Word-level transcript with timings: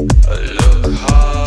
Look 0.00 0.94
hard. 0.94 1.37